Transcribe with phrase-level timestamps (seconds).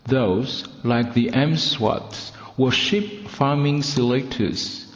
[0.07, 4.87] Those, like the M'Swats, were sheep farming selectors.